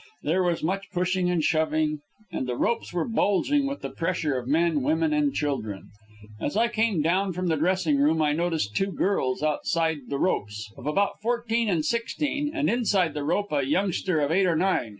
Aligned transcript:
There 0.23 0.41
was 0.41 0.63
much 0.63 0.89
pushing 0.91 1.29
and 1.29 1.43
shoving, 1.43 1.99
and 2.31 2.47
the 2.47 2.57
ropes 2.57 2.91
were 2.91 3.07
bulging 3.07 3.67
with 3.67 3.81
the 3.83 3.91
pressure 3.91 4.35
of 4.35 4.47
men, 4.47 4.81
women 4.81 5.13
and 5.13 5.31
children. 5.31 5.89
As 6.39 6.57
I 6.57 6.69
came 6.69 7.03
down 7.03 7.33
from 7.33 7.45
the 7.49 7.55
dressing 7.55 7.99
room 7.99 8.19
I 8.19 8.33
noticed 8.33 8.75
two 8.75 8.91
girls 8.93 9.43
outside 9.43 9.99
the 10.07 10.17
ropes, 10.17 10.73
of 10.75 10.87
about 10.87 11.21
fourteen 11.21 11.69
and 11.69 11.85
sixteen, 11.85 12.49
and 12.51 12.67
inside 12.67 13.13
the 13.13 13.23
rope 13.23 13.51
a 13.51 13.61
youngster 13.63 14.19
of 14.21 14.31
eight 14.31 14.47
or 14.47 14.55
nine. 14.55 14.89